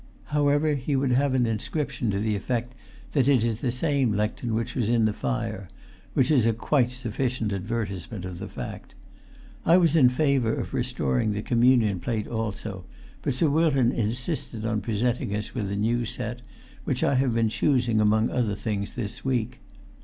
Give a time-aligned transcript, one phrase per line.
[0.33, 2.73] However, he would have an inscription to the effect
[3.11, 5.69] that it is the same lectern which was in the fire,
[6.15, 8.95] which is quite a sufficient advertisement of the fact.
[9.63, 12.83] I was in favour of restoring the communion plate also,
[13.21, 16.41] but Sir Wilton insisted on presenting us with a new set,
[16.83, 19.59] which I have been choosing among other things this[Pg 371] week.